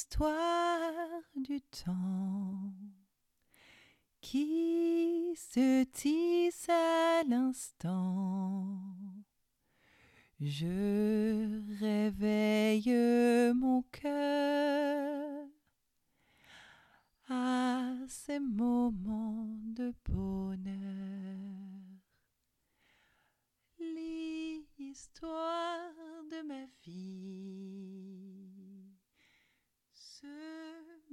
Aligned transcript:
l'histoire 0.00 1.20
du 1.36 1.60
temps 1.60 2.72
qui 4.22 5.34
se 5.36 5.84
tisse 5.84 6.70
à 6.70 7.22
l'instant. 7.28 8.78
Je 10.40 11.60
réveille 11.80 13.52
mon 13.54 13.82
cœur 13.92 15.46
à 17.28 17.92
ces 18.08 18.40
moments 18.40 19.48
de 19.76 19.92
bonheur. 20.06 20.56
L'histoire 23.78 25.39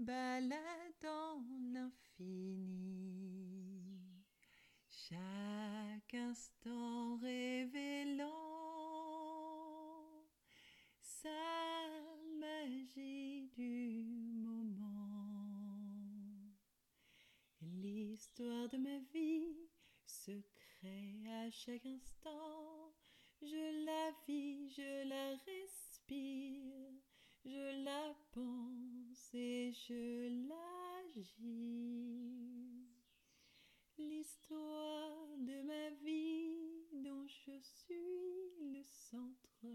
balade 0.07 0.95
dans 1.01 1.43
l'infini, 1.73 3.03
chaque 4.89 6.13
instant 6.13 7.17
révélant 7.17 8.23
sa 11.01 11.29
magie 12.39 13.49
du 13.53 14.05
moment. 14.45 15.81
L'histoire 17.61 18.69
de 18.69 18.77
ma 18.77 18.99
vie 19.13 19.67
se 20.05 20.31
crée 20.55 21.25
à 21.27 21.51
chaque 21.51 21.85
instant. 21.85 22.93
Je 23.41 23.85
la 23.85 24.11
vis, 24.25 24.46
et 29.33 29.73
je 29.73 30.47
l'agis. 30.47 31.37
L'histoire 33.97 35.27
de 35.37 35.61
ma 35.63 35.89
vie 36.03 36.53
dont 37.03 37.27
je 37.27 37.59
suis 37.59 38.71
le 38.73 38.83
centre, 38.83 39.65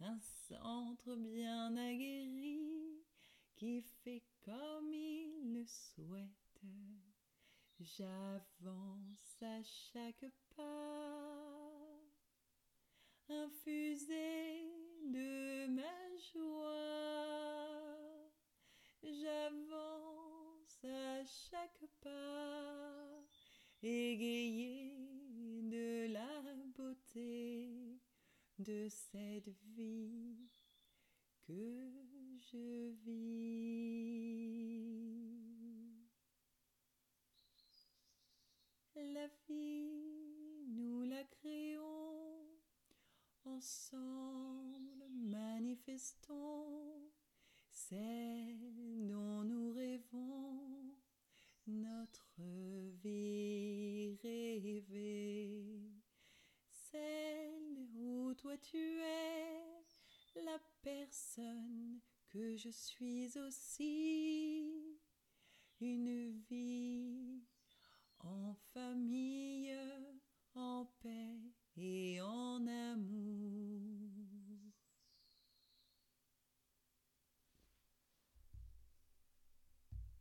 un 0.00 0.18
centre 0.48 1.16
bien 1.16 1.76
aguerri 1.76 3.04
qui 3.54 3.82
fait 3.82 4.24
comme 4.44 4.92
il 4.92 5.54
le 5.54 5.64
souhaite. 5.64 6.62
J'avance 7.78 9.42
à 9.42 9.62
chaque 9.62 10.26
pas, 10.56 12.00
infusé 13.28 14.25
égayé 23.86 24.92
de 25.62 26.12
la 26.12 26.42
beauté 26.76 28.00
de 28.58 28.88
cette 28.88 29.48
vie 29.76 30.50
que 31.46 31.92
je 32.40 32.90
vis. 33.04 33.76
La 38.96 39.28
vie, 39.48 40.66
nous 40.68 41.04
la 41.04 41.22
créons, 41.24 42.44
ensemble 43.44 45.04
manifestons 45.12 47.12
celle 47.70 49.06
dont 49.06 49.44
nous 49.44 49.70
rêvons, 49.70 50.96
notre 51.68 52.26
vie 53.02 53.45
celle 56.72 57.88
où 57.94 58.32
toi 58.34 58.56
tu 58.58 58.78
es 58.78 59.84
la 60.42 60.58
personne 60.82 62.00
que 62.30 62.56
je 62.56 62.70
suis 62.70 63.38
aussi, 63.38 64.98
une 65.80 66.30
vie 66.48 66.75